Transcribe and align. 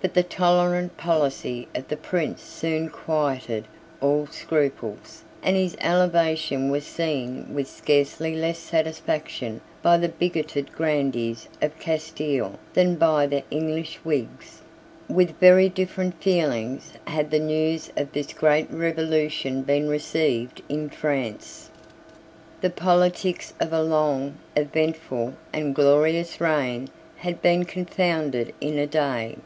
But 0.00 0.14
the 0.14 0.22
tolerant 0.22 0.96
policy 0.96 1.66
of 1.74 1.88
the 1.88 1.96
Prince 1.96 2.42
soon 2.42 2.88
quieted 2.88 3.64
all 4.00 4.28
scruples, 4.28 5.24
and 5.42 5.56
his 5.56 5.76
elevation 5.80 6.70
was 6.70 6.86
seen 6.86 7.52
with 7.52 7.66
scarcely 7.66 8.36
less 8.36 8.60
satisfaction 8.60 9.60
by 9.82 9.96
the 9.98 10.08
bigoted 10.08 10.72
Grandees 10.72 11.48
of 11.60 11.80
Castile 11.80 12.60
than 12.74 12.94
by 12.94 13.26
the 13.26 13.42
English 13.50 13.96
Whigs. 14.04 14.62
With 15.08 15.40
very 15.40 15.68
different 15.68 16.22
feelings 16.22 16.92
had 17.08 17.32
the 17.32 17.40
news 17.40 17.90
of 17.96 18.12
this 18.12 18.32
great 18.32 18.70
revolution 18.70 19.62
been 19.62 19.88
received 19.88 20.62
in 20.68 20.90
France. 20.90 21.70
The 22.60 22.70
politics 22.70 23.52
of 23.58 23.72
a 23.72 23.82
long, 23.82 24.36
eventful, 24.54 25.34
and 25.52 25.74
glorious 25.74 26.40
reign 26.40 26.88
had 27.16 27.42
been 27.42 27.64
confounded 27.64 28.54
in 28.60 28.78
a 28.78 28.86
day. 28.86 29.38